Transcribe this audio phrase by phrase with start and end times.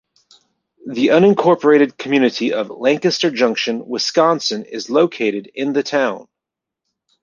[0.87, 6.27] The unincorporated community of Lancaster Junction, Wisconsin is located in the town.